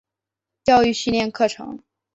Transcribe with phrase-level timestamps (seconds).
[0.65, 1.83] 教育训练课程